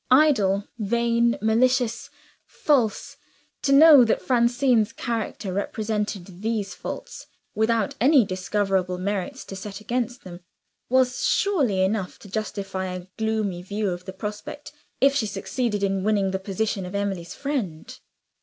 Idle, 0.09 0.67
vain, 0.79 1.37
malicious, 1.43 2.09
false 2.47 3.17
to 3.61 3.71
know 3.71 4.03
that 4.03 4.19
Francine's 4.19 4.93
character 4.93 5.53
presented 5.71 6.41
these 6.41 6.73
faults, 6.73 7.27
without 7.53 7.93
any 8.01 8.25
discoverable 8.25 8.97
merits 8.97 9.45
to 9.45 9.55
set 9.55 9.79
against 9.79 10.23
them, 10.23 10.39
was 10.89 11.23
surely 11.27 11.83
enough 11.83 12.17
to 12.17 12.31
justify 12.31 12.85
a 12.87 13.05
gloomy 13.19 13.61
view 13.61 13.91
of 13.91 14.05
the 14.05 14.13
prospect, 14.13 14.71
if 14.99 15.13
she 15.13 15.27
succeeded 15.27 15.83
in 15.83 16.03
winning 16.03 16.31
the 16.31 16.39
position 16.39 16.83
of 16.83 16.95
Emily's 16.95 17.35
friend. 17.35 17.99